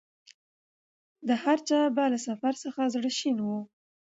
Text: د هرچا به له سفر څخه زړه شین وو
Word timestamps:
د 1.27 1.29
هرچا 1.43 1.79
به 1.95 2.03
له 2.13 2.19
سفر 2.27 2.53
څخه 2.63 2.81
زړه 2.93 3.09
شین 3.17 3.37
وو 3.45 3.59